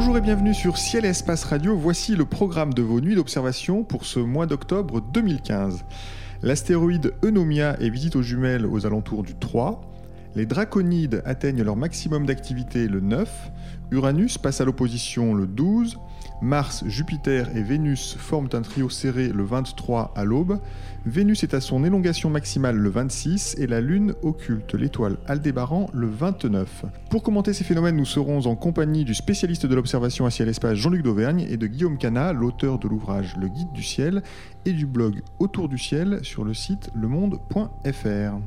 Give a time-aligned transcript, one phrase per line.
[0.00, 1.76] Bonjour et bienvenue sur Ciel et Espace Radio.
[1.76, 5.84] Voici le programme de vos nuits d'observation pour ce mois d'octobre 2015.
[6.42, 9.89] L'astéroïde Eunomia est visite aux jumelles aux alentours du 3.
[10.36, 13.50] Les draconides atteignent leur maximum d'activité le 9.
[13.90, 15.98] Uranus passe à l'opposition le 12.
[16.42, 20.60] Mars, Jupiter et Vénus forment un trio serré le 23 à l'aube.
[21.04, 26.06] Vénus est à son élongation maximale le 26 et la Lune occulte l'étoile Aldébaran le
[26.06, 26.84] 29.
[27.10, 31.02] Pour commenter ces phénomènes, nous serons en compagnie du spécialiste de l'observation à ciel-espace Jean-Luc
[31.02, 34.22] Dauvergne et de Guillaume Cana, l'auteur de l'ouvrage Le Guide du ciel
[34.64, 38.38] et du blog Autour du ciel sur le site lemonde.fr.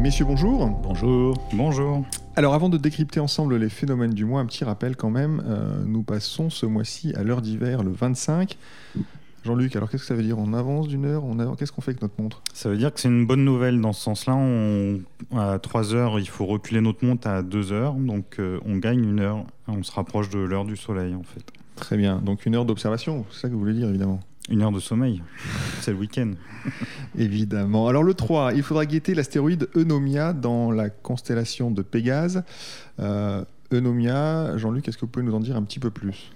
[0.00, 0.66] Messieurs, bonjour.
[0.82, 1.36] Bonjour.
[1.52, 2.06] Bonjour.
[2.34, 5.84] Alors avant de décrypter ensemble les phénomènes du mois, un petit rappel quand même, euh,
[5.84, 8.56] nous passons ce mois-ci à l'heure d'hiver le 25.
[9.44, 10.38] Jean-Luc, alors qu'est-ce que ça veut dire?
[10.38, 11.58] On avance d'une heure on avance...
[11.58, 12.40] Qu'est-ce qu'on fait avec notre montre?
[12.54, 14.34] Ça veut dire que c'est une bonne nouvelle dans ce sens-là.
[14.36, 15.00] On...
[15.36, 19.04] À 3 heures, il faut reculer notre montre à 2 heures, donc euh, on gagne
[19.04, 19.44] une heure.
[19.68, 21.44] On se rapproche de l'heure du soleil en fait.
[21.76, 24.20] Très bien, donc une heure d'observation, c'est ça que vous voulez dire évidemment?
[24.50, 25.22] Une heure de sommeil,
[25.80, 26.32] c'est le week-end.
[27.18, 27.88] Évidemment.
[27.88, 32.42] Alors le 3, il faudra guetter l'astéroïde Eunomia dans la constellation de Pégase.
[32.98, 36.32] Euh, Eunomia, Jean-Luc, est-ce que vous pouvez nous en dire un petit peu plus?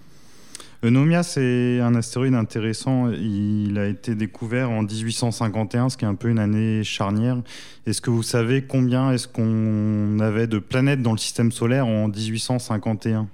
[0.85, 3.11] Eunomia, c'est un astéroïde intéressant.
[3.11, 7.39] Il a été découvert en 1851, ce qui est un peu une année charnière.
[7.87, 12.09] Est-ce que vous savez combien est-ce qu'on avait de planètes dans le système solaire en
[12.09, 13.27] 1851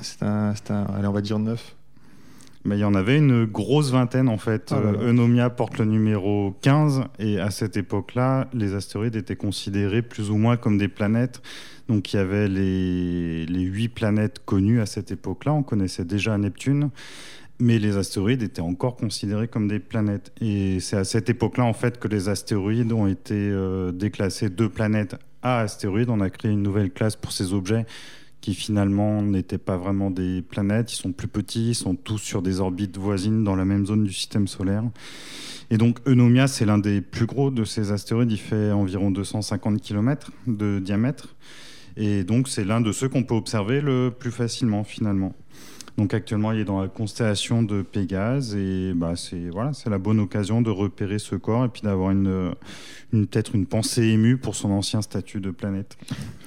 [0.00, 1.74] C'est un, un, allez, on va dire 9
[2.64, 4.72] il y en avait une grosse vingtaine en fait.
[4.72, 10.30] Ah Eunomia porte le numéro 15 et à cette époque-là, les astéroïdes étaient considérés plus
[10.30, 11.42] ou moins comme des planètes.
[11.88, 15.52] Donc il y avait les, les 8 planètes connues à cette époque-là.
[15.52, 16.90] On connaissait déjà Neptune.
[17.58, 20.32] Mais les astéroïdes étaient encore considérés comme des planètes.
[20.40, 24.66] Et c'est à cette époque-là, en fait, que les astéroïdes ont été euh, déclassés de
[24.66, 26.08] planètes à astéroïdes.
[26.10, 27.86] On a créé une nouvelle classe pour ces objets
[28.42, 30.92] qui finalement n'étaient pas vraiment des planètes.
[30.92, 34.04] Ils sont plus petits, ils sont tous sur des orbites voisines dans la même zone
[34.04, 34.82] du système solaire.
[35.70, 38.32] Et donc Eunomia, c'est l'un des plus gros de ces astéroïdes.
[38.32, 41.34] Il fait environ 250 km de diamètre.
[41.96, 45.34] Et donc c'est l'un de ceux qu'on peut observer le plus facilement finalement.
[45.98, 49.98] Donc actuellement, il est dans la constellation de Pégase et bah, c'est voilà, c'est la
[49.98, 52.54] bonne occasion de repérer ce corps et puis d'avoir une,
[53.12, 55.98] une peut-être une pensée émue pour son ancien statut de planète.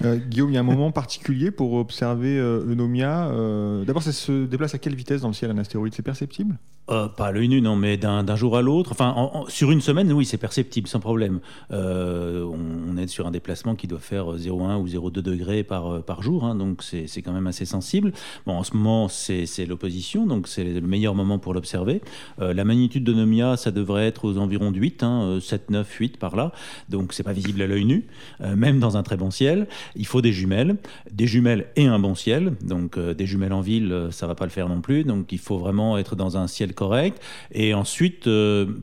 [0.03, 3.27] Euh, Guillaume, il y a un moment particulier pour observer euh, Eunomia.
[3.27, 6.57] Euh, d'abord, ça se déplace à quelle vitesse dans le ciel un astéroïde C'est perceptible?
[6.87, 8.91] Pas à l'œil nu, non, mais d'un jour à l'autre.
[8.91, 9.15] Enfin,
[9.47, 11.39] sur une semaine, oui, c'est perceptible, sans problème.
[11.71, 16.45] On, est sur un déplacement qui doit faire 0,1 ou 0,2 degrés par, par jour,
[16.45, 18.13] hein, donc c'est quand même assez sensible.
[18.45, 22.01] Bon, en ce moment, c'est l'opposition, donc c'est le meilleur moment pour l'observer.
[22.39, 26.35] la magnitude d'Eunomia, ça devrait être aux environs de 8, hein, 7, 9, 8 par
[26.35, 26.51] là
[26.89, 28.05] donc c'est pas visible à l'œil nu,
[28.41, 29.67] euh, même dans un très bon ciel.
[29.95, 30.77] Il faut des jumelles,
[31.11, 32.53] des jumelles et un bon ciel.
[32.61, 35.03] Donc euh, des jumelles en ville, euh, ça va pas le faire non plus.
[35.03, 37.21] Donc il faut vraiment être dans un ciel correct.
[37.51, 38.29] Et ensuite,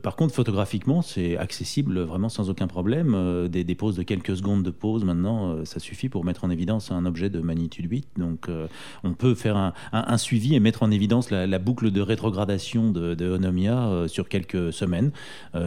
[0.01, 3.47] par contre, photographiquement, c'est accessible vraiment sans aucun problème.
[3.49, 6.91] Des, des, pauses de quelques secondes de pause maintenant, ça suffit pour mettre en évidence
[6.91, 8.07] un objet de magnitude 8.
[8.17, 8.49] Donc
[9.03, 13.29] on peut faire un, suivi et mettre en évidence la, boucle de rétrogradation de, de
[13.29, 15.11] Onomia sur quelques semaines,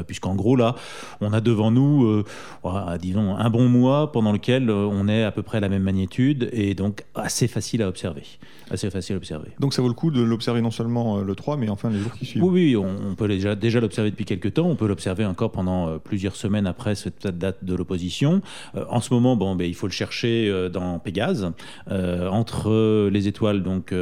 [0.06, 0.74] puisqu'en gros là,
[1.20, 2.24] on a devant nous
[2.64, 5.68] euh, disons, un bon mois pendant lequel euh, on est à peu près à la
[5.68, 8.24] même magnitude et donc assez facile à observer.
[8.70, 9.50] Assez facile à observer.
[9.60, 11.98] Donc ça vaut le coup de l'observer non seulement euh, le 3, mais enfin les
[11.98, 14.66] jours Oui, on, peut déjà, l'observer depuis quelques temps.
[14.66, 18.42] On peut l'observer encore pendant plusieurs semaines après cette date de l'opposition.
[18.74, 21.52] en ce moment, bon, ben, il faut le chercher dans Pégase,
[21.90, 23.92] entre les étoiles donc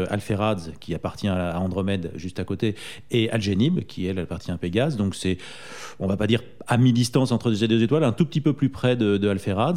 [0.81, 2.75] qui appartient à Andromède juste à côté,
[3.11, 4.97] et Algénib, qui elle appartient à Pégase.
[4.97, 5.39] Donc c'est,
[5.99, 8.71] on va pas dire à mi-distance entre ces deux étoiles, un tout petit peu plus
[8.71, 9.29] près de, de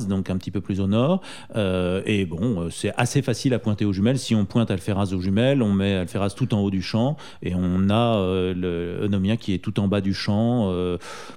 [0.08, 1.22] donc un petit peu plus au nord.
[1.56, 4.20] Euh, et bon, euh, c'est assez facile à pointer aux jumelles.
[4.20, 7.54] Si on pointe Alphératz aux jumelles, on met Alphératz tout en haut du champ et
[7.56, 10.72] on a euh, le Eunomia qui est tout en bas du champ.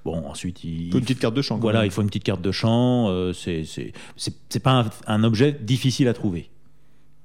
[0.04, 1.58] bon, ensuite, il faut une petite carte de champ.
[1.58, 3.32] Voilà, il faut une petite carte de champ.
[3.32, 3.64] c'est
[4.16, 6.50] c'est pas un objet difficile à trouver.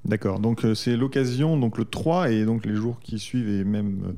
[0.06, 3.64] D'accord, donc euh, c'est l'occasion, donc le 3 et donc les jours qui suivent et
[3.64, 4.16] même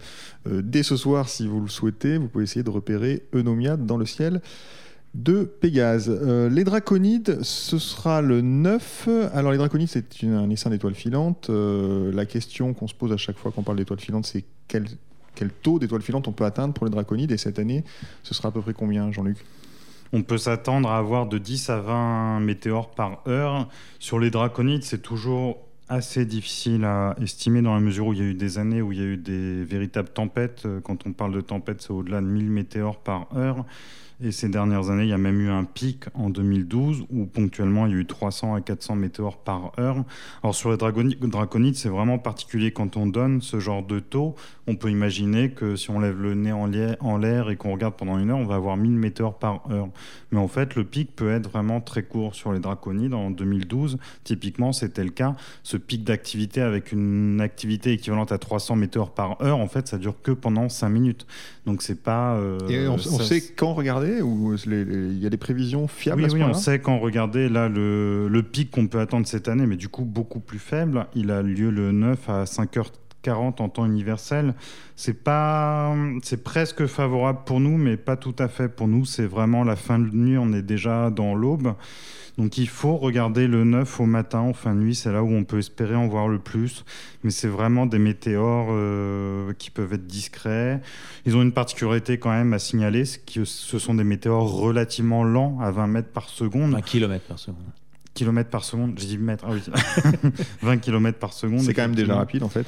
[0.47, 3.77] euh, euh, dès ce soir si vous le souhaitez, vous pouvez essayer de repérer Eunomia
[3.77, 4.41] dans le ciel
[5.13, 6.11] de Pégase.
[6.51, 9.09] les draconides, ce sera le 9.
[9.33, 11.49] Alors les draconides, c'est un essaim d'étoiles filantes.
[11.49, 14.85] la question qu'on se pose à chaque fois qu'on parle d'étoiles filantes, c'est quel,
[15.37, 17.83] quel taux d'étoiles filantes on peut atteindre pour les draconides et cette année,
[18.23, 19.37] ce sera à peu près combien, Jean-Luc?
[20.13, 23.67] On peut s'attendre à avoir de 10 à 20 météores par heure.
[23.99, 25.57] Sur les draconides, c'est toujours
[25.89, 28.91] assez difficile à estimer dans la mesure où il y a eu des années où
[28.91, 30.67] il y a eu des véritables tempêtes.
[30.83, 33.63] Quand on parle de tempêtes, c'est au-delà de 1000 météores par heure.
[34.19, 37.85] Et ces dernières années, il y a même eu un pic en 2012 où ponctuellement
[37.85, 40.03] il y a eu 300 à 400 météores par heure.
[40.41, 44.35] Alors sur les draconides, c'est vraiment particulier quand on donne ce genre de taux.
[44.67, 46.67] On peut imaginer que si on lève le nez en
[47.17, 49.87] l'air et qu'on regarde pendant une heure, on va avoir 1000 météores par heure.
[50.31, 53.13] Mais en fait, le pic peut être vraiment très court sur les draconides.
[53.13, 55.35] En 2012, typiquement, c'était le cas.
[55.63, 59.97] Ce pic d'activité avec une activité équivalente à 300 météores par heure, en fait, ça
[59.97, 61.27] dure que pendant 5 minutes.
[61.65, 62.35] Donc c'est pas.
[62.35, 66.43] Euh, et on, sait quand regarder ou il y a des prévisions fiables Oui, oui
[66.43, 67.47] on sait quand regarder.
[67.47, 71.07] Là, le, le pic qu'on peut attendre cette année, mais du coup beaucoup plus faible,
[71.15, 72.45] il a lieu le 9 à
[73.23, 74.53] 5h40 en temps universel.
[74.95, 79.05] C'est pas, c'est presque favorable pour nous, mais pas tout à fait pour nous.
[79.05, 80.37] C'est vraiment la fin de nuit.
[80.37, 81.73] On est déjà dans l'aube.
[82.37, 85.31] Donc il faut regarder le 9 au matin, en fin de nuit, c'est là où
[85.33, 86.85] on peut espérer en voir le plus.
[87.23, 90.79] Mais c'est vraiment des météores euh, qui peuvent être discrets.
[91.25, 95.71] Ils ont une particularité quand même à signaler, ce sont des météores relativement lents, à
[95.71, 96.73] 20 mètres par seconde.
[96.73, 97.65] 20 km par seconde
[98.17, 99.61] km par seconde, j'ai dit mètres, ah oui,
[100.63, 101.61] 20 km par seconde.
[101.61, 102.65] C'est quand même déjà rapide en fait.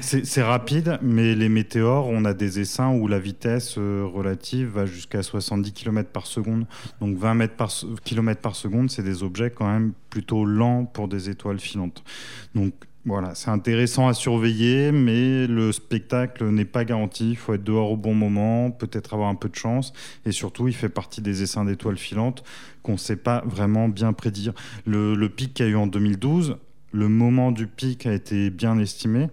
[0.00, 4.86] C'est rapide, mais les météores, on a des essaims où la vitesse euh, relative va
[4.86, 6.66] jusqu'à 70 km par seconde.
[7.00, 7.72] Donc 20 mètres par,
[8.04, 12.02] km par seconde, c'est des objets quand même plutôt lents pour des étoiles filantes.
[12.54, 12.74] Donc
[13.04, 17.30] voilà, c'est intéressant à surveiller, mais le spectacle n'est pas garanti.
[17.30, 19.92] Il faut être dehors au bon moment, peut-être avoir un peu de chance.
[20.24, 22.44] Et surtout, il fait partie des essaims d'étoiles filantes
[22.84, 24.52] qu'on ne sait pas vraiment bien prédire.
[24.86, 26.58] Le, pic qu'il y a eu en 2012,
[26.92, 29.28] le moment du pic a été bien estimé.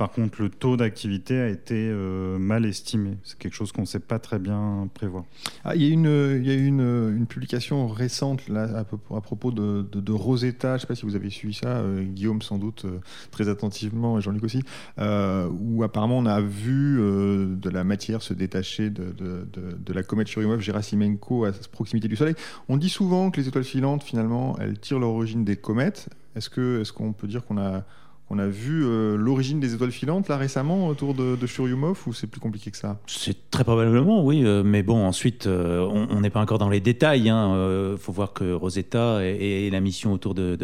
[0.00, 3.18] Par contre, le taux d'activité a été euh, mal estimé.
[3.22, 5.24] C'est quelque chose qu'on ne sait pas très bien prévoir.
[5.62, 8.82] Ah, il y a, une, une, publication récente à,
[9.20, 10.68] propos de, Rosetta.
[10.68, 13.00] Je ne sais pas si vous avez suivi ça, euh, Guillaume sans doute euh,
[13.30, 14.62] très attentivement et Jean-Luc aussi,
[14.96, 21.52] où apparemment on a vu de la matière se détacher de, la comète Churyumov-Gerasimenko à
[21.70, 22.36] proximité du Soleil.
[22.70, 26.08] On dit souvent que les étoiles filantes, finalement, elles tirent l'origine des comètes.
[26.36, 27.84] Est-ce qu'on est qu'on peut dire qu'on a
[28.32, 32.12] on a vu euh, l'origine des étoiles filantes là récemment autour de, de Churyumov ou
[32.12, 33.00] c'est plus compliqué que ça?
[33.08, 36.78] C'est très probablement oui, euh, mais bon ensuite euh, on n'est pas encore dans les
[36.78, 37.22] détails.
[37.22, 40.56] Il hein, faut voir que Rosetta et, la mission autour de,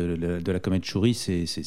[0.46, 1.18] la comète Chury,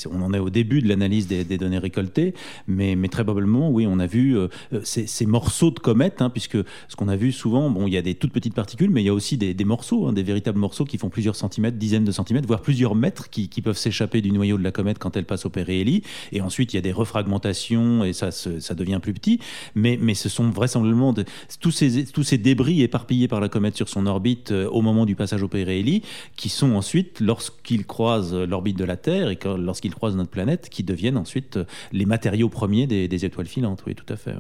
[0.10, 2.34] on en est au début de l'analyse des, données récoltées,
[2.68, 4.38] mais, mais, très probablement oui, on a vu
[4.84, 6.57] ces, morceaux de comètes, hein, puisque
[6.88, 9.06] ce qu'on a vu souvent, bon il y a des toutes petites particules, mais il
[9.06, 12.12] y a aussi des, morceaux, hein, des véritables morceaux qui font plusieurs centimètres, dizaines de
[12.12, 15.25] centimètres, voire plusieurs mètres, qui, qui peuvent s'échapper du noyau de la comète quand elle
[15.25, 15.89] passe au périhélie
[16.32, 19.40] et ensuite, il y a des refragmentations et ça, ça devient plus petit.
[19.76, 21.14] Mais, mais ce sont vraisemblablement
[21.60, 25.06] tous, ces, tous ces débris éparpillés par la comète sur son orbite euh, au moment
[25.06, 26.04] du passage au périhélie
[26.36, 30.84] qui sont ensuite, lorsqu'ils croisent l'orbite de la Terre et lorsqu'ils croisent notre planète, qui
[30.84, 33.84] deviennent ensuite euh, les matériaux premiers des, étoiles filantes.
[33.86, 34.34] Oui, tout à fait.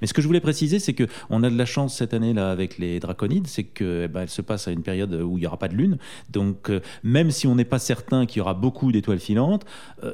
[0.00, 2.76] Mais ce que je voulais préciser, c'est qu'on a de la chance cette année-là avec
[2.76, 5.58] les draconides, c'est qu'elle eh ben, se passe à une période où il n'y aura
[5.58, 5.96] pas de lune.
[6.30, 9.64] Donc, euh, même si on n'est pas certain qu'il y aura beaucoup d'étoiles filantes,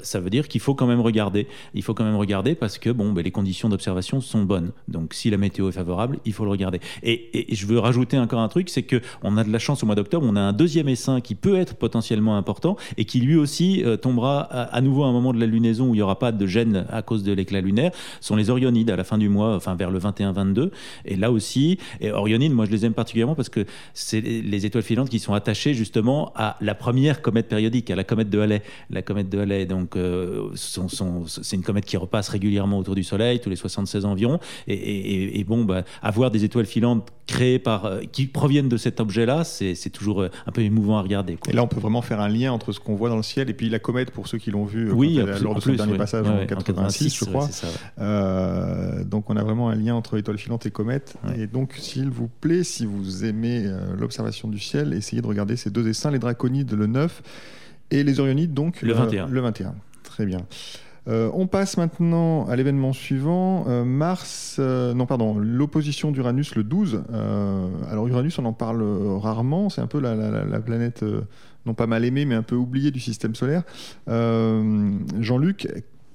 [0.03, 1.47] ça veut dire qu'il faut même regarder.
[1.75, 4.73] Il faut quand même regarder parce que bon, ben, les conditions d'observation sont bonnes.
[4.89, 6.81] Donc si la météo est favorable, il faut le regarder.
[7.03, 9.87] Et, je veux rajouter encore un truc, c'est que on a de la chance au
[9.87, 13.37] mois d'octobre, on a un deuxième essaim qui peut être potentiellement important et qui lui
[13.37, 16.19] aussi euh, tombera à, nouveau à un moment de la lunaison où il n'y aura
[16.19, 17.93] pas de gêne à cause de l'éclat lunaire.
[18.21, 20.71] Sont les Orionides à la fin du mois, enfin vers le 21-22.
[21.05, 24.83] Et là aussi, et Orionides, moi je les aime particulièrement parce que c'est les étoiles
[24.83, 28.63] filantes qui sont attachées justement à la première comète périodique, à la comète de Halley.
[28.91, 30.51] La comète de Halley, donc euh,
[31.27, 34.39] c'est une comète qui repasse régulièrement autour du Soleil, tous les 76 ans environ.
[34.69, 39.45] Et, bon, bah, avoir des étoiles filantes créées par, euh, qui proviennent de cet objet-là,
[39.45, 41.39] c'est toujours euh, un peu émouvant à regarder.
[41.49, 43.49] Et là, on peut vraiment faire un lien entre ce qu'on voit dans le ciel
[43.49, 45.97] et puis la comète, pour ceux qui l'ont vu euh, oui, lors de son dernier
[45.97, 47.49] passage en 86, je crois.
[49.05, 51.15] donc, on a vraiment un lien entre étoiles filantes et comètes.
[51.37, 53.65] Et donc, s'il vous plaît, si vous aimez
[53.99, 57.23] l'observation du ciel, essayez de regarder ces deux essaims, les Draconides le 9
[57.91, 59.27] et les Orionides donc le 21.
[59.27, 59.75] le 21.
[60.13, 60.47] Très bien.
[61.09, 63.65] Euh, on passe maintenant à l'événement suivant.
[63.67, 67.05] Euh, Mars, euh, non pardon, l'opposition d'Uranus le 12.
[67.91, 68.83] alors Uranus, on en parle
[69.17, 69.71] rarement.
[69.71, 71.03] C'est un peu la, planète
[71.65, 73.63] non pas mal aimée, mais un peu oubliée du système solaire.
[74.07, 75.67] Jean-Luc,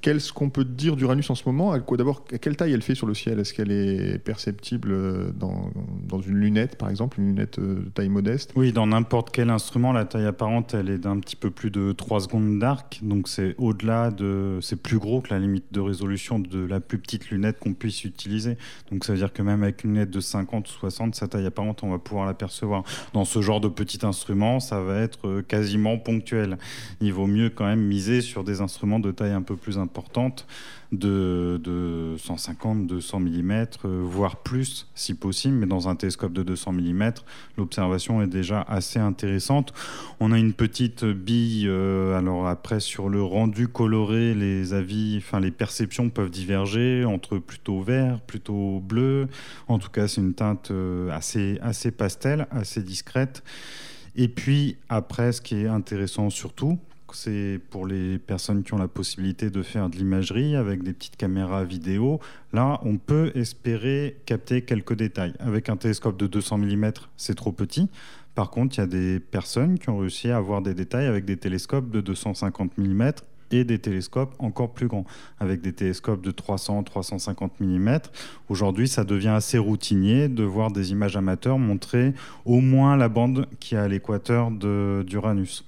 [0.07, 3.13] Qu'est-ce qu'on peut dire d'Uranus en ce moment D'abord, quelle taille elle fait sur le
[3.13, 3.41] ciel?
[3.41, 5.69] Est-ce qu'elle est perceptible dans,
[6.07, 8.53] dans, une lunette, par exemple, une lunette de taille modeste?
[8.55, 11.91] Oui, dans n'importe quel instrument, la taille apparente, elle est d'un petit peu plus de
[11.91, 13.01] 3 secondes d'arc.
[13.03, 14.59] Donc c'est au-delà de.
[14.61, 18.05] C'est plus gros que la limite de résolution de la plus petite lunette qu'on puisse
[18.05, 18.55] utiliser.
[18.89, 21.47] Donc ça veut dire que même avec une lunette de 50 ou 60, sa taille
[21.47, 22.85] apparente, on va pouvoir l'apercevoir.
[23.11, 26.57] Dans ce genre de petit instrument, ça va être quasiment ponctuel.
[27.01, 29.96] Il vaut mieux quand même miser sur des instruments de taille un peu plus importante
[30.91, 33.65] de, de 150, 200 mm,
[34.03, 37.11] voire plus si possible, mais dans un télescope de 200 mm,
[37.57, 39.73] l'observation est déjà assez intéressante.
[40.19, 45.39] On a une petite bille, euh, alors après sur le rendu coloré, les avis, enfin
[45.39, 49.27] les perceptions peuvent diverger entre plutôt vert, plutôt bleu.
[49.67, 53.43] En tout cas, c'est une teinte euh, assez, assez pastel, assez discrète.
[54.15, 56.79] Et puis après, ce qui est intéressant surtout,
[57.17, 61.17] c'est pour les personnes qui ont la possibilité de faire de l'imagerie avec des petites
[61.17, 62.19] caméras vidéo.
[62.53, 65.33] Là, on peut espérer capter quelques détails.
[65.39, 67.89] Avec un télescope de 200 mm, c'est trop petit.
[68.36, 71.25] Par contre, il y a des personnes qui ont réussi à avoir des détails avec
[71.25, 73.12] des télescopes de 250 mm
[73.50, 75.05] et des télescopes encore plus grands,
[75.39, 78.00] avec des télescopes de 300-350 mm.
[78.50, 82.13] Aujourd'hui, ça devient assez routinier de voir des images amateurs montrer
[82.45, 85.65] au moins la bande qui est à l'équateur d'Uranus.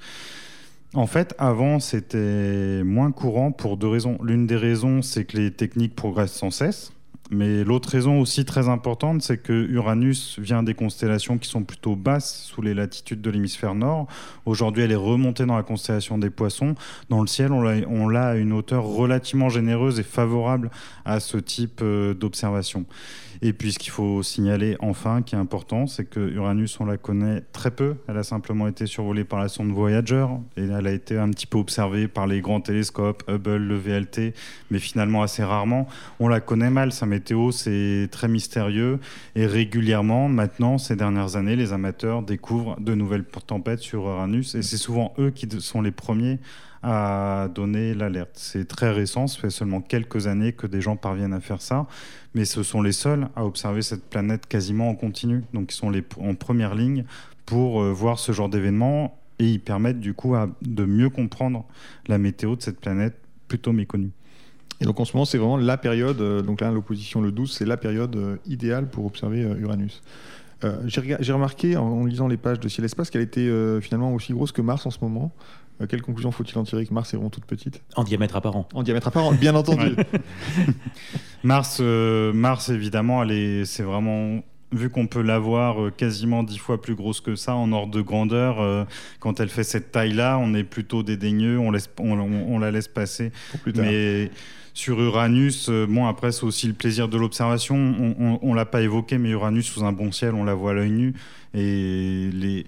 [0.95, 4.17] En fait, avant, c'était moins courant pour deux raisons.
[4.23, 6.91] L'une des raisons, c'est que les techniques progressent sans cesse.
[7.31, 11.95] Mais l'autre raison aussi très importante, c'est que Uranus vient des constellations qui sont plutôt
[11.95, 14.07] basses sous les latitudes de l'hémisphère nord.
[14.47, 16.73] Aujourd'hui, elle est remontée dans la constellation des poissons.
[17.09, 20.71] Dans le ciel, on l'a à une hauteur relativement généreuse et favorable
[21.05, 22.85] à ce type euh, d'observation.
[23.41, 26.97] Et puis ce qu'il faut signaler enfin, qui est important, c'est que Uranus, on la
[26.97, 27.95] connaît très peu.
[28.07, 30.25] Elle a simplement été survolée par la sonde Voyager
[30.57, 34.33] et elle a été un petit peu observée par les grands télescopes, Hubble, le VLT,
[34.71, 35.87] mais finalement assez rarement.
[36.19, 38.99] On la connaît mal, sa météo, c'est très mystérieux
[39.35, 44.61] et régulièrement, maintenant, ces dernières années, les amateurs découvrent de nouvelles tempêtes sur Uranus et
[44.61, 46.39] c'est souvent eux qui sont les premiers
[46.81, 48.31] à donner l'alerte.
[48.33, 51.87] C'est très récent, ça fait seulement quelques années que des gens parviennent à faire ça,
[52.33, 55.43] mais ce sont les seuls à observer cette planète quasiment en continu.
[55.53, 57.03] Donc ils sont en première ligne
[57.45, 61.65] pour euh, voir ce genre d'événements et ils permettent du coup de mieux comprendre
[62.07, 63.15] la météo de cette planète
[63.47, 64.11] plutôt méconnue.
[64.81, 67.51] Et donc en ce moment, c'est vraiment la période, euh, donc là l'opposition le 12,
[67.51, 70.01] c'est la période euh, idéale pour observer Uranus.
[70.87, 74.61] J'ai remarqué en, lisant les pages de Ciel Espace qu'elle était finalement aussi grosse que
[74.61, 75.31] Mars en ce moment.
[75.81, 78.67] Euh, quelle conclusion faut-il en tirer que Mars est vraiment toute petite En diamètre apparent.
[78.73, 79.95] En diamètre apparent, bien entendu.
[81.43, 83.23] Mars, euh, Mars, évidemment,
[83.65, 87.71] c'est vraiment vu qu'on peut l'avoir euh, quasiment dix fois plus grosse que ça en
[87.71, 88.87] ordre de grandeur,
[89.19, 93.31] quand elle fait cette taille-là, on est plutôt dédaigneux, on, laisse, on, la laisse passer.
[93.75, 94.31] Mais
[94.73, 97.75] sur Uranus, bon après c'est aussi le plaisir de l'observation.
[97.75, 100.73] On, on l'a pas évoqué, mais Uranus sous un bon ciel, on la voit à
[100.75, 101.13] l'œil nu
[101.55, 102.65] et les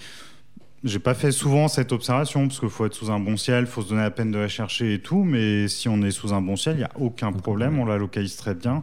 [0.83, 3.67] j'ai pas fait souvent cette observation parce qu'il faut être sous un bon ciel, il
[3.67, 5.23] faut se donner la peine de la chercher et tout.
[5.23, 7.97] Mais si on est sous un bon ciel, il n'y a aucun problème, on la
[7.97, 8.81] localise très bien.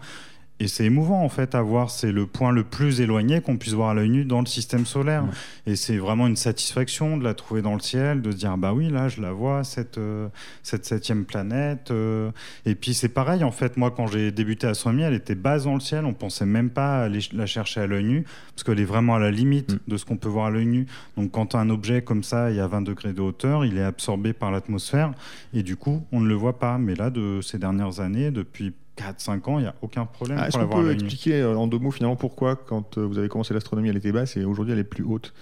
[0.60, 3.74] Et c'est émouvant en fait à voir, c'est le point le plus éloigné qu'on puisse
[3.74, 5.24] voir à l'œil nu dans le système solaire.
[5.66, 8.72] Et c'est vraiment une satisfaction de la trouver dans le ciel, de se dire bah
[8.72, 10.28] oui là je la vois cette euh,
[10.64, 11.92] cette septième planète.
[11.92, 12.32] Euh.
[12.66, 15.64] Et puis c'est pareil en fait moi quand j'ai débuté à l'astronomie, elle était basse
[15.64, 18.24] dans le ciel, on pensait même pas aller la chercher à l'œil nu
[18.54, 19.78] parce qu'elle est vraiment à la limite mm.
[19.86, 20.86] de ce qu'on peut voir à l'œil nu.
[21.16, 23.84] Donc quand un objet comme ça, il y a 20 degrés de hauteur, il est
[23.84, 25.12] absorbé par l'atmosphère
[25.54, 26.78] et du coup on ne le voit pas.
[26.78, 30.38] Mais là de ces dernières années, depuis 4-5 ans, il n'y a aucun problème.
[30.40, 33.28] Ah, Est-ce qu'on peut expliquer euh, en deux mots finalement pourquoi, quand euh, vous avez
[33.28, 35.32] commencé l'astronomie, elle était basse et aujourd'hui elle est plus haute?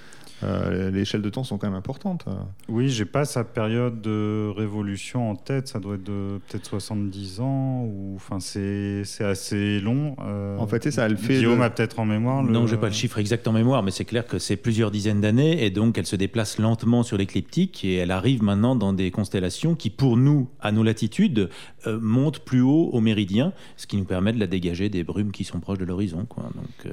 [0.42, 2.24] Euh, les échelles de temps sont quand même importantes.
[2.28, 2.32] Euh.
[2.68, 5.68] Oui, j'ai pas sa période de révolution en tête.
[5.68, 10.16] Ça doit être de peut-être 70 ans ou enfin c'est assez long.
[10.20, 11.06] Euh, en fait, ça.
[11.06, 11.36] Elle fait.
[11.36, 12.42] Guillaume a peut-être en mémoire.
[12.42, 12.52] Le...
[12.52, 15.20] Non, j'ai pas le chiffre exact en mémoire, mais c'est clair que c'est plusieurs dizaines
[15.20, 19.10] d'années et donc elle se déplace lentement sur l'écliptique et elle arrive maintenant dans des
[19.10, 21.48] constellations qui, pour nous, à nos latitudes,
[21.86, 23.45] montent plus haut au méridien,
[23.76, 26.18] ce qui nous permet de la dégager des brumes qui sont proches de l'horizon.
[26.18, 26.92] Donc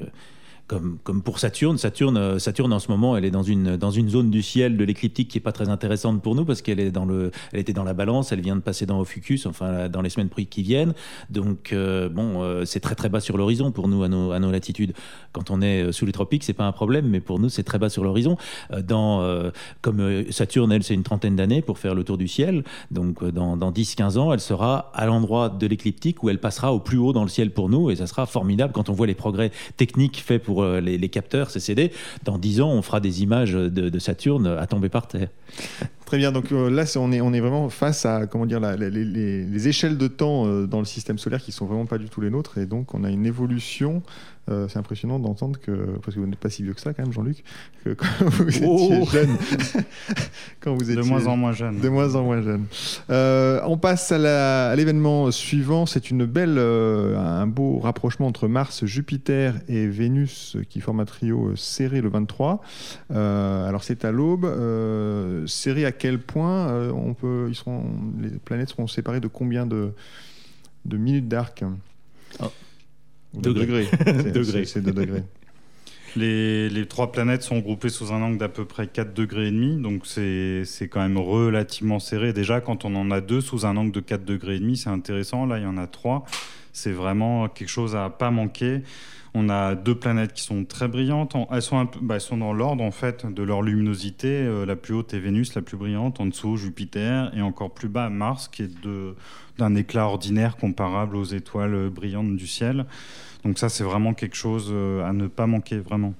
[0.66, 1.76] comme, pour Saturne.
[1.76, 4.76] Saturne, euh, Saturne, en ce moment, elle est dans une, dans une zone du ciel
[4.76, 7.60] de l'écliptique qui n'est pas très intéressante pour nous parce qu'elle est dans le, elle
[7.60, 10.62] était dans la balance, elle vient de passer dans Ophiuchus, enfin dans les semaines qui
[10.62, 10.94] viennent.
[11.28, 14.38] Donc euh, bon, euh, c'est très très bas sur l'horizon pour nous à nos, à
[14.38, 14.94] nos, latitudes.
[15.32, 17.78] Quand on est sous les tropiques, c'est pas un problème, mais pour nous, c'est très
[17.78, 18.36] bas sur l'horizon.
[18.82, 22.62] dans, comme Saturne, elle, c'est une trentaine d'années pour faire le tour du ciel.
[22.90, 26.78] Donc dans, dans 10-15 ans, elle sera à l'endroit de l'écliptique où elle passera au
[26.78, 29.14] plus haut dans le ciel pour nous et ça sera formidable quand on voit les
[29.14, 31.92] progrès techniques faits pour euh, les, capteurs CCD.
[32.24, 35.28] Dans 10 ans, on fera des images de, Saturne à tomber par terre.
[36.06, 38.90] Très bien, donc euh, là on est, on est vraiment face à comment dire, les,
[38.90, 42.20] les, échelles de temps euh, dans le système solaire qui sont vraiment pas du tout
[42.20, 44.02] les nôtres et donc on a une évolution
[44.50, 47.02] euh, c'est impressionnant d'entendre que, parce que vous n'êtes pas si vieux que ça quand
[47.02, 47.42] même, Jean-Luc,
[47.82, 49.06] que quand vous étiez oh.
[49.10, 49.38] jeune,
[50.60, 52.66] quand vous étiez de moins en moins jeune, de moins en moins jeune.
[53.08, 55.86] On passe à l'événement suivant.
[55.86, 61.56] C'est une belle, un beau rapprochement entre Mars, Jupiter et Vénus qui forme un trio
[61.56, 62.60] serré le 23.
[63.08, 64.44] alors c'est à l'aube.
[65.46, 67.84] serré à quel point on peut, ils seront,
[68.20, 69.92] les planètes seront séparées de combien de,
[70.84, 71.64] de minutes d'arc?
[72.40, 72.46] Oh.
[73.34, 73.88] Degrés.
[74.32, 74.64] degrés.
[74.66, 75.24] C'est degrés.
[76.16, 79.50] Les, les, trois planètes sont groupées sous un angle d'à peu près 4 degrés et
[79.50, 82.32] demi, donc c'est quand même relativement serré.
[82.32, 84.90] Déjà, quand on en a deux sous un angle de 4 degrés et demi, c'est
[84.90, 85.44] intéressant.
[85.44, 86.24] Là, il y en a trois.
[86.72, 88.82] C'est vraiment quelque chose à pas manquer.
[89.36, 91.34] On a deux planètes qui sont très brillantes.
[91.50, 94.28] Elles sont, bah, elles sont dans l'ordre en fait de leur luminosité.
[94.28, 96.20] Euh, la plus haute est Vénus, la plus brillante.
[96.20, 98.70] En dessous, Jupiter et encore plus bas, Mars, qui est
[99.58, 102.86] d'un éclat ordinaire comparable aux étoiles brillantes du ciel.
[103.44, 106.14] Donc ça, c'est vraiment quelque chose euh, à ne pas manquer, vraiment.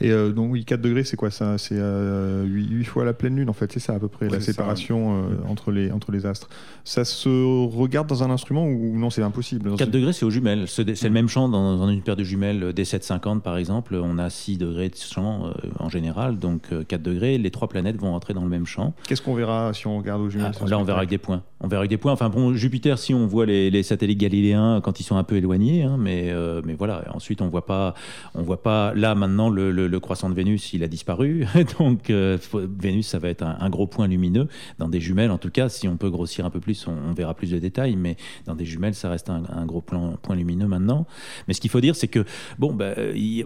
[0.00, 1.58] Et euh, donc, oui, 4 degrés, c'est quoi ça?
[1.58, 4.40] C'est euh, 8, fois la pleine lune, en fait, c'est ça à peu près, la
[4.40, 6.48] séparation euh, entre, les, entre les astres.
[6.84, 9.76] Ça se regarde dans un instrument ou non, c'est impossible?
[9.76, 10.66] 4 degrés, c'est aux jumelles.
[10.68, 13.96] C'est le même champ dans, une paire de jumelles des 750, par exemple.
[13.96, 17.38] On a 6 degrés de champ euh, en général, donc 4 degrés.
[17.38, 18.94] Les trois planètes vont entrer dans le même champ.
[19.06, 21.42] Qu'est-ce qu'on verra si on regarde aux jumelles ah, Là, on verra avec des points.
[21.60, 22.12] On verra avec des points.
[22.12, 25.82] Enfin, bon, Jupiter, si on voit les, satellites galiléens quand ils sont un peu éloignés,
[25.82, 26.32] hein, mais,
[26.64, 27.04] mais voilà.
[27.12, 27.94] Ensuite, on voit pas,
[28.34, 31.46] on voit pas là maintenant le, le croissant de Vénus, il a disparu.
[31.78, 34.48] Donc euh, Vénus, ça va être un, gros point lumineux.
[34.78, 37.34] Dans des jumelles, en tout cas, si on peut grossir un peu plus, on, verra
[37.34, 37.96] plus de détails.
[37.96, 41.06] Mais dans des jumelles, ça reste un, gros point, point, lumineux maintenant.
[41.46, 42.24] Mais ce qu'il faut dire, c'est que
[42.58, 42.94] bon, bah,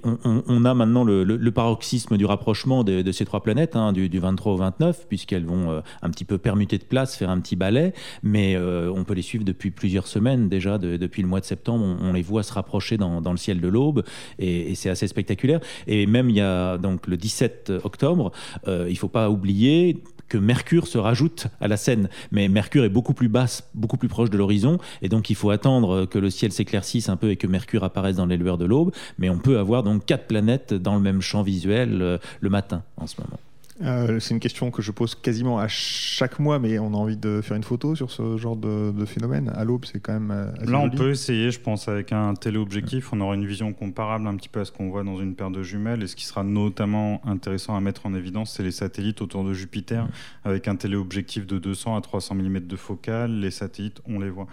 [0.05, 4.57] on, a maintenant le, paroxysme du rapprochement de, ces trois planètes, hein, du, 23 au
[4.57, 7.93] 29, puisqu'elles vont euh, un petit peu permuter de place, faire un petit balai.
[8.23, 11.85] Mais euh, on peut les suivre depuis plusieurs semaines déjà, depuis le mois de septembre.
[12.01, 14.05] On, les voit se rapprocher dans, le ciel de l'aube,
[14.39, 15.61] et, et c'est assez spectaculaire.
[15.87, 18.33] Et même il y a donc le 17 octobre,
[18.69, 22.09] euh, il ne faut pas oublier que Mercure se rajoute à la scène.
[22.31, 25.51] Mais Mercure est beaucoup plus basse, beaucoup plus proche de l'horizon, et donc il faut
[25.51, 28.65] attendre que le ciel s'éclaircisse un peu et que Mercure apparaisse dans les lueurs de
[28.65, 28.93] l'aube.
[29.19, 32.83] Mais on peut avoir donc quatre planètes dans le même champ visuel euh, le matin
[32.97, 33.39] en ce moment.
[33.83, 37.17] Euh, c'est une question que je pose quasiment à chaque mois, mais on a envie
[37.17, 39.51] de faire une photo sur ce genre de, phénomène.
[39.55, 40.31] À l'aube, c'est quand même.
[40.31, 43.13] Euh, Là, on peut essayer, je pense, avec un téléobjectif.
[43.13, 45.51] On aura une vision comparable un petit peu à ce qu'on voit dans une paire
[45.51, 46.03] de jumelles.
[46.03, 49.53] Et ce qui sera notamment intéressant à mettre en évidence, c'est les satellites autour de
[49.53, 50.07] Jupiter,
[50.45, 53.41] avec un téléobjectif de 200 à 300 mm de focale.
[53.41, 54.47] Les satellites, on les voit.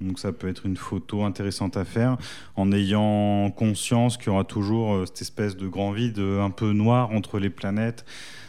[0.00, 2.16] Donc ça peut être une photo intéressante à faire
[2.56, 6.72] en ayant conscience qu'il y aura toujours euh, cette espèce de grand vide un peu
[6.72, 8.04] noir entre les planètes.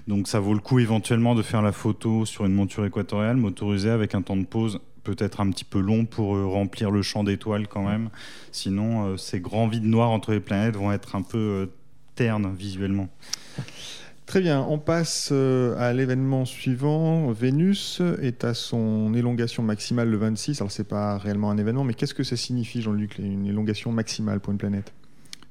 [0.08, 3.90] Donc ça vaut le coup éventuellement de faire la photo sur une monture équatoriale motorisée
[3.90, 7.24] avec un temps de pause peut-être un petit peu long pour euh, remplir le champ
[7.24, 8.10] d'étoiles quand même.
[8.52, 11.66] Sinon, euh, ces grands vides noirs entre les planètes vont être un peu euh,
[12.16, 13.08] ternes visuellement.
[14.26, 17.32] Très bien, on passe à l'événement suivant.
[17.32, 20.62] Vénus est à son élongation maximale le 26.
[20.62, 23.92] Alors, ce n'est pas réellement un événement, mais qu'est-ce que ça signifie, Jean-Luc, une élongation
[23.92, 24.94] maximale pour une planète?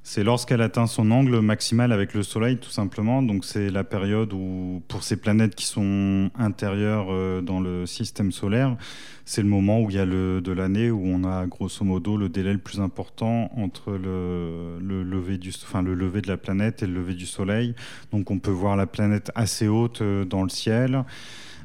[0.07, 3.23] C'est lorsqu'elle atteint son angle maximal avec le Soleil, tout simplement.
[3.23, 8.31] Donc c'est la période où, pour ces planètes qui sont intérieures euh, dans le système
[8.31, 8.77] solaire,
[9.25, 12.19] c'est le moment où il y a le, de l'année où on a grosso modo
[12.19, 16.83] le délai le plus important entre le, lever du, enfin, le lever de la planète
[16.83, 17.75] et le lever du Soleil.
[18.13, 21.03] Donc on peut voir la planète assez haute euh, dans le ciel.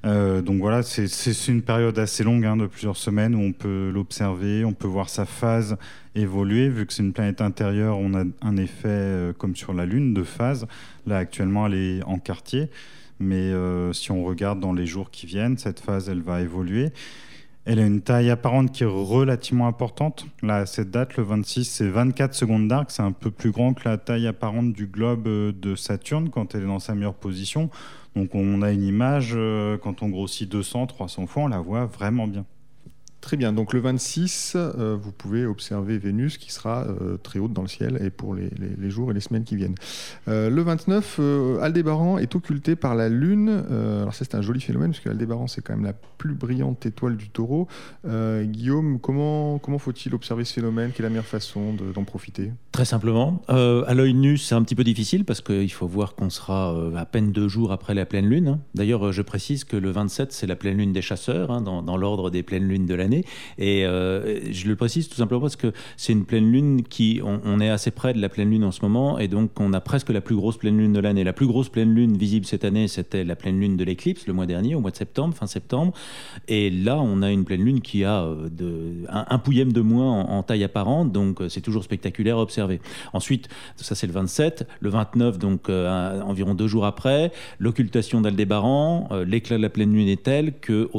[0.05, 3.91] Euh, donc voilà, c'est une période assez longue, hein, de plusieurs semaines, où on peut
[3.93, 5.77] l'observer, on peut voir sa phase
[6.15, 6.69] évoluer.
[6.69, 10.13] Vu que c'est une planète intérieure, on a un effet euh, comme sur la Lune
[10.13, 10.67] de phase.
[11.05, 12.69] Là, actuellement, elle est en quartier.
[13.19, 16.89] Mais euh, si on regarde dans les jours qui viennent, cette phase, elle va évoluer.
[17.65, 20.25] Elle a une taille apparente qui est relativement importante.
[20.41, 22.89] Là, cette date, le 26, c'est 24 secondes d'arc.
[22.89, 26.63] C'est un peu plus grand que la taille apparente du globe de Saturne quand elle
[26.63, 27.69] est dans sa meilleure position.
[28.15, 31.85] Donc on a une image, euh, quand on grossit 200, 300 fois, on la voit
[31.85, 32.45] vraiment bien.
[33.21, 37.51] Très bien, donc le 26, euh, vous pouvez observer Vénus qui sera euh, très haute
[37.51, 38.49] dans le ciel et pour les,
[38.89, 39.75] jours et les semaines qui viennent.
[40.29, 41.19] Euh, le 29,
[41.61, 43.49] Aldébaran est occulté par la Lune.
[43.49, 46.85] alors ça c'est un joli phénomène parce que Aldébaran c'est quand même la plus brillante
[46.85, 47.67] étoile du taureau.
[48.05, 50.91] Guillaume, comment, comment faut-il observer ce phénomène?
[50.91, 52.51] Quelle est la meilleure façon d'en profiter?
[52.71, 56.29] Très simplement, à l'œil nu c'est un petit peu difficile parce qu'il faut voir qu'on
[56.29, 58.59] sera à peine deux jours après la pleine Lune.
[58.75, 61.97] D'ailleurs je précise que le 27 c'est la pleine Lune des chasseurs, hein, dans, dans
[61.97, 63.08] l'ordre des pleines lunes de l'année
[63.57, 67.69] Et je le précise tout simplement parce que c'est une pleine lune qui, on, est
[67.69, 70.21] assez près de la pleine lune en ce moment, et donc on a presque la
[70.21, 71.23] plus grosse pleine lune de l'année.
[71.23, 74.33] La plus grosse pleine lune visible cette année, c'était la pleine lune de l'éclipse le
[74.33, 75.93] mois dernier, au mois de septembre, fin septembre.
[76.47, 80.43] Et là, on a une pleine lune qui a de, un, pouillème de moins en,
[80.43, 82.79] taille apparente, donc c'est toujours spectaculaire à observer.
[83.13, 89.25] Ensuite, ça c'est le 27, le 29, donc environ deux jours après, l'occultation d'Aldébaran, euh,
[89.25, 90.89] l'éclat de la pleine lune est tel que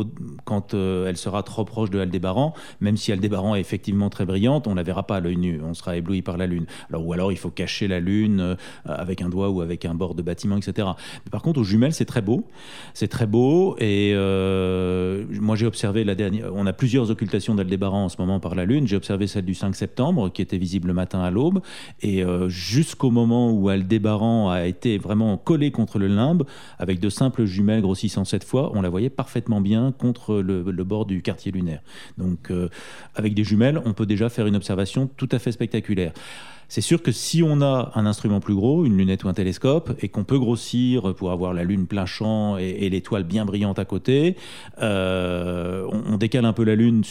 [0.45, 4.67] quand euh, elle sera trop proche de Aldébaran, même si Aldébaran est effectivement très brillante,
[4.67, 6.67] on la verra pas à l'œil nu, on sera ébloui par la lune.
[6.89, 9.95] Alors, ou alors il faut cacher la lune euh, avec un doigt ou avec un
[9.95, 10.89] bord de bâtiment, etc.
[11.31, 12.45] Par contre, aux jumelles, c'est très beau,
[12.95, 14.15] c'est très beau, et
[15.41, 18.65] moi j'ai observé la dernière, on a plusieurs occultations d'Aldébaran en ce moment par la
[18.65, 21.61] lune, j'ai observé celle du 5 septembre qui était visible le matin à l'aube,
[22.03, 26.45] et jusqu'au moment où Aldébaran a été vraiment collé contre le limbe,
[26.79, 31.07] avec de simples jumelles grossissant cette fois, on la voyait parfaitement bien contre le, bord
[31.07, 31.83] du quartier lunaire.
[32.19, 32.69] Donc, euh,
[33.15, 36.13] avec des jumelles, on peut déjà faire une observation tout à fait spectaculaire.
[36.71, 39.93] C'est sûr que si on a un instrument plus gros, une lunette ou un télescope,
[39.99, 43.85] et qu'on peut grossir pour avoir la Lune plein champ et, l'étoile bien brillante à
[43.85, 44.37] côté,
[44.81, 47.03] euh, on, décale un peu la Lune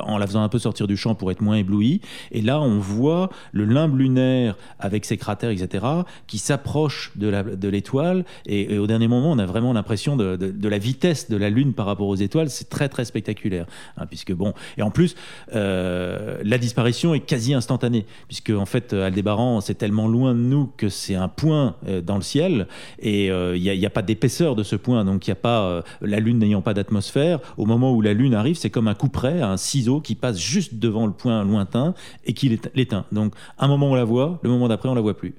[0.00, 2.00] en la faisant un peu sortir du champ pour être moins ébloui.
[2.32, 5.84] Et là, on voit le limbe lunaire avec ses cratères, etc.,
[6.26, 8.24] qui s'approche de l'étoile.
[8.46, 11.84] et, au dernier moment, on a vraiment l'impression de, la vitesse de la Lune par
[11.84, 12.48] rapport aux étoiles.
[12.48, 13.66] C'est très, très spectaculaire.
[13.98, 15.14] Hein, puisque bon, et en plus,
[15.54, 20.70] euh, la disparition est quasi instantanée, puisque en fait, Aldébaran, c'est tellement loin de nous
[20.76, 22.66] que c'est un point euh, dans le ciel
[22.98, 25.82] et il euh, n'y a, pas d'épaisseur de ce point, donc il n'y a pas
[26.00, 27.40] la Lune n'ayant pas d'atmosphère.
[27.56, 30.38] Au moment où la Lune arrive, c'est comme un coup près, un ciseau qui passe
[30.38, 33.04] juste devant le point lointain et qui l'éteint.
[33.12, 35.34] Donc, un moment on la voit, le moment d'après on la voit plus.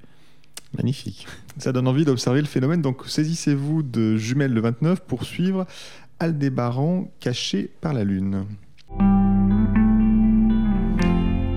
[0.77, 1.27] Magnifique.
[1.57, 2.81] Ça donne envie d'observer le phénomène.
[2.81, 5.65] Donc, saisissez-vous de jumelles le 29 pour suivre
[6.19, 8.45] Aldébaran caché par la Lune.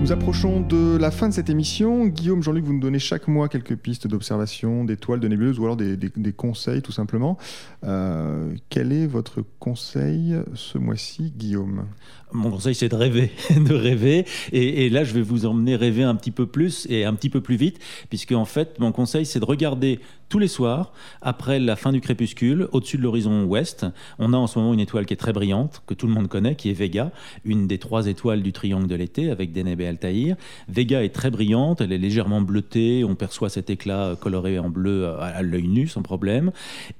[0.09, 2.07] Nous approchons de la fin de cette émission.
[2.07, 5.77] Guillaume, Jean-Luc, vous nous donnez chaque mois quelques pistes d'observation d'étoiles, de nébuleuses ou alors
[5.77, 7.37] des, conseils tout simplement.
[7.83, 11.85] Euh, quel est votre conseil ce mois-ci, Guillaume?
[12.31, 14.25] Mon conseil, c'est de rêver, de rêver.
[14.51, 17.41] Et, là, je vais vous emmener rêver un petit peu plus et un petit peu
[17.41, 17.77] plus vite,
[18.09, 22.01] puisque en fait, mon conseil, c'est de regarder tous les soirs, après la fin du
[22.01, 23.87] crépuscule, au-dessus de l'horizon ouest.
[24.19, 26.27] On a en ce moment une étoile qui est très brillante, que tout le monde
[26.27, 27.11] connaît, qui est Vega,
[27.45, 30.35] une des trois étoiles du triangle de l'été avec Deneb et Altaïr.
[30.67, 35.07] Vega est très brillante, elle est légèrement bleutée, on perçoit cet éclat coloré en bleu
[35.19, 36.51] à l'œil nu, sans problème.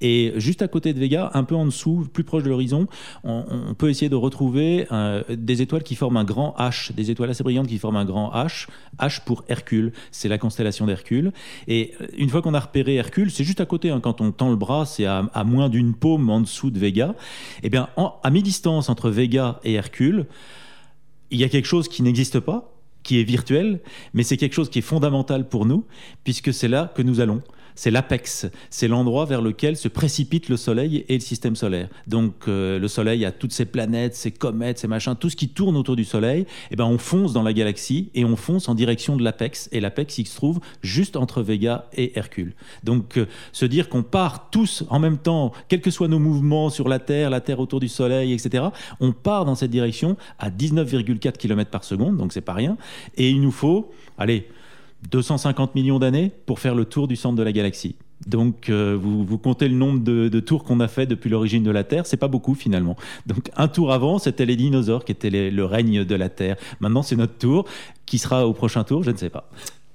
[0.01, 2.87] Et juste à côté de Vega, un peu en dessous, plus proche de l'horizon,
[3.23, 7.29] on, peut essayer de retrouver euh, des étoiles qui forment un grand H, des étoiles
[7.29, 8.67] assez brillantes qui forment un grand H.
[8.99, 11.31] H pour Hercule, c'est la constellation d'Hercule.
[11.67, 14.31] Et euh, une fois qu'on a repéré Hercule, c'est juste à côté, hein, quand on
[14.31, 17.15] tend le bras, c'est à, moins d'une paume en dessous de Vega.
[17.63, 17.89] Eh bien,
[18.23, 20.27] à mi-distance entre Vega et Hercule,
[21.31, 23.81] il y a quelque chose qui n'existe pas, qui est virtuel,
[24.13, 25.85] mais c'est quelque chose qui est fondamental pour nous,
[26.23, 27.41] puisque c'est là que nous allons
[27.79, 31.87] c'est l'apex, c'est l'endroit vers lequel se précipite le Soleil et le système solaire.
[32.07, 35.47] Donc euh, le Soleil a toutes ses planètes, ses comètes, ses machins, tout ce qui
[35.47, 36.45] tourne autour du Soleil.
[36.71, 39.69] Eh ben on fonce dans la galaxie et on fonce en direction de l'apex.
[39.71, 42.53] Et l'apex il se trouve juste entre Vega et Hercule.
[42.83, 46.69] Donc euh, se dire qu'on part tous en même temps, quels que soient nos mouvements
[46.69, 48.65] sur la Terre, la Terre autour du Soleil, etc.
[48.99, 52.75] On part dans cette direction à 19,4 km par seconde, donc c'est pas rien.
[53.15, 54.49] Et il nous faut, allez
[55.11, 57.95] 250 millions d'années pour faire le tour du centre de la galaxie.
[58.27, 61.85] Donc, euh, vous, comptez le nombre de, tours qu'on a fait depuis l'origine de la
[61.85, 62.97] Terre, c'est pas beaucoup finalement.
[63.25, 66.57] Donc, un tour avant, c'était les dinosaures qui étaient le règne de la Terre.
[66.81, 67.65] Maintenant, c'est notre tour.
[68.05, 69.49] Qui sera au prochain tour Je ne sais pas.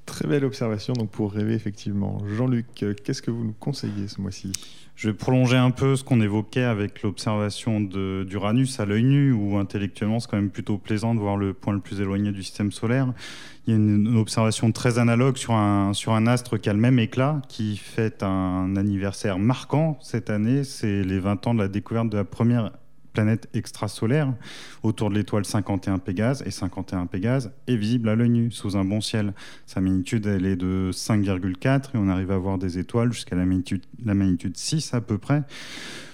[0.07, 2.19] Très belle observation, donc pour rêver effectivement.
[2.37, 2.67] Jean-Luc,
[3.05, 4.53] qu'est-ce que vous nous conseillez ce mois-ci?
[4.97, 9.57] Je vais prolonger un peu ce qu'on évoquait avec l'observation d'Uranus à l'œil nu, où
[9.57, 12.71] intellectuellement c'est quand même plutôt plaisant de voir le point le plus éloigné du système
[12.71, 13.13] solaire.
[13.67, 16.79] Il y a une, observation très analogue sur un, sur un astre qui a le
[16.79, 20.63] même éclat, qui fête un anniversaire marquant cette année.
[20.63, 22.71] C'est les 20 ans de la découverte de la première
[23.15, 24.35] planète extrasolaire
[24.83, 26.43] autour de l'étoile 51 Pégase.
[26.45, 29.33] Et 51 Pégase est visible à l'œil nu, sous un bon ciel.
[29.65, 33.47] Sa magnitude, elle est de 5,4 et on arrive à voir des étoiles jusqu'à la
[33.47, 35.43] magnitude, la magnitude 6 à peu près.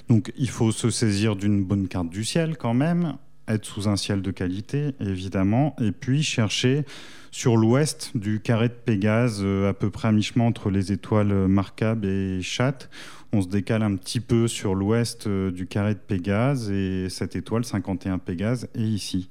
[0.09, 3.15] Donc il faut se saisir d'une bonne carte du ciel quand même,
[3.49, 6.85] être sous un ciel de qualité évidemment, et puis chercher
[7.31, 11.33] sur l'ouest du carré de Pégase, euh, à peu près à mi-chemin entre les étoiles
[11.47, 12.89] Marcab et Chat,
[13.33, 17.37] on se décale un petit peu sur l'ouest euh, du carré de Pégase et cette
[17.37, 19.29] étoile 51 Pégase est ici.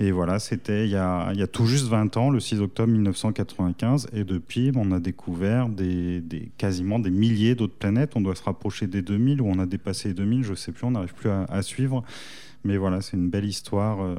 [0.00, 2.60] Et voilà, c'était il, y a, il y a tout juste 20 ans, le 6
[2.60, 4.08] octobre 1995.
[4.12, 8.16] Et depuis, on a découvert des, des quasiment des milliers d'autres planètes.
[8.16, 10.72] On doit se rapprocher des 2000 ou on a dépassé les 2000, je ne sais
[10.72, 12.02] plus, on n'arrive plus à, suivre.
[12.64, 14.16] Mais voilà, c'est une belle histoire euh,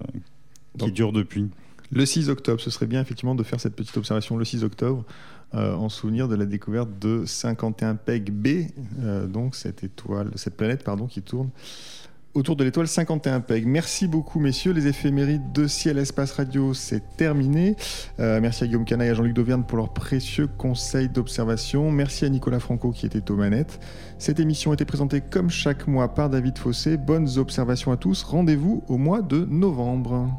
[0.78, 1.50] qui dure depuis.
[1.92, 5.04] Le 6 octobre, ce serait bien effectivement de faire cette petite observation le 6 octobre.
[5.54, 8.48] Euh, en souvenir de la découverte de 51 PEG B,
[9.00, 11.50] euh, donc cette étoile, cette planète pardon, qui tourne
[12.36, 13.66] autour de l'étoile 51 PEG.
[13.66, 14.74] Merci beaucoup, messieurs.
[14.74, 17.78] Les éphémérides de Ciel Espace Radio, c'est terminé.
[18.20, 21.90] Euh, merci à Guillaume Canaille et à Jean-Luc Dauvergne pour leurs précieux conseils d'observation.
[21.90, 23.80] Merci à Nicolas Franco qui était aux manettes.
[24.20, 26.98] Cette émission était présentée comme chaque mois par David Fossé.
[26.98, 28.24] Bonnes observations à tous.
[28.24, 30.30] Rendez-vous au mois de novembre.